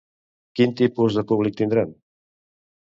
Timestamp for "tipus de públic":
0.79-1.61